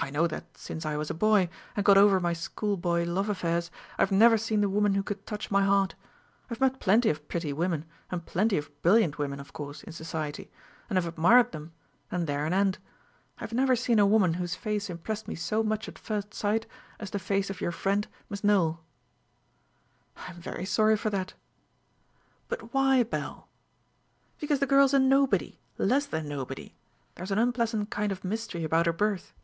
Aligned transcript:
I 0.00 0.10
know 0.10 0.26
that 0.28 0.56
since 0.56 0.86
I 0.86 0.96
was 0.96 1.10
a 1.10 1.14
boy, 1.14 1.50
and 1.76 1.84
got 1.84 1.98
over 1.98 2.18
my 2.18 2.32
schoolboy 2.32 3.04
love 3.04 3.28
affairs, 3.28 3.70
I 3.98 4.02
have 4.02 4.12
never 4.12 4.38
seen 4.38 4.62
the 4.62 4.68
woman 4.68 4.94
who 4.94 5.02
could 5.02 5.26
touch 5.26 5.50
my 5.50 5.62
heart. 5.64 5.96
I 6.44 6.54
have 6.54 6.62
met 6.62 6.80
plenty 6.80 7.10
of 7.10 7.28
pretty 7.28 7.52
women, 7.52 7.84
and 8.10 8.24
plenty 8.24 8.56
of 8.56 8.70
brilliant 8.80 9.18
women, 9.18 9.38
of 9.38 9.52
course, 9.52 9.82
in 9.82 9.92
society; 9.92 10.50
and 10.88 10.96
have 10.96 11.04
admired 11.06 11.52
them, 11.52 11.72
and 12.10 12.26
there 12.26 12.46
an 12.46 12.54
end. 12.54 12.78
I 13.38 13.40
have 13.42 13.52
never 13.52 13.76
seen 13.76 13.98
a 13.98 14.06
woman 14.06 14.34
whose 14.34 14.54
face 14.54 14.88
impressed 14.88 15.28
me 15.28 15.34
so 15.34 15.62
much 15.62 15.88
at 15.88 15.98
first 15.98 16.32
sight 16.32 16.66
as 16.98 17.10
the 17.10 17.18
face 17.18 17.50
of 17.50 17.60
your 17.60 17.72
friend, 17.72 18.06
Miss 18.30 18.42
Nowell." 18.42 18.80
"I 20.16 20.30
am 20.30 20.40
very 20.40 20.64
sorry 20.64 20.96
for 20.96 21.10
that." 21.10 21.34
"But 22.48 22.72
why, 22.72 23.02
Belle?" 23.02 23.46
"Because 24.40 24.60
the 24.60 24.66
girl 24.66 24.86
is 24.86 24.94
a 24.94 24.98
nobody 24.98 25.58
less 25.76 26.06
than 26.06 26.28
nobody. 26.28 26.74
There 27.16 27.24
is 27.24 27.30
an 27.32 27.38
unpleasant 27.38 27.90
kind 27.90 28.10
of 28.10 28.24
mystery 28.24 28.64
about 28.64 28.86
her 28.86 28.92
birth." 28.94 29.34